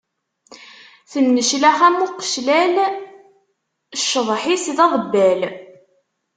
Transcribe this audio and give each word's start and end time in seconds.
Tenneclax 1.11 1.79
am 1.87 1.97
uqeclal, 2.05 2.75
cceḍḥ-is 3.99 4.65
d 4.75 4.77
aḍebbal. 4.85 5.41